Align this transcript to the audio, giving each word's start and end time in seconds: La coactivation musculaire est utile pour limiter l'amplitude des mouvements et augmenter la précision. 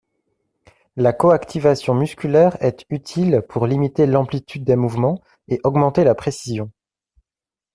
La 0.95 1.13
coactivation 1.13 1.93
musculaire 1.93 2.57
est 2.59 2.87
utile 2.89 3.43
pour 3.47 3.67
limiter 3.67 4.07
l'amplitude 4.07 4.63
des 4.63 4.75
mouvements 4.75 5.21
et 5.47 5.61
augmenter 5.63 6.03
la 6.03 6.15
précision. 6.15 6.71